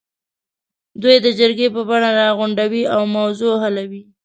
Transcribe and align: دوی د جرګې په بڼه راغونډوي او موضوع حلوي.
دوی 1.01 1.15
د 1.25 1.27
جرګې 1.39 1.67
په 1.75 1.81
بڼه 1.89 2.09
راغونډوي 2.19 2.83
او 2.95 3.01
موضوع 3.17 3.53
حلوي. 3.63 4.03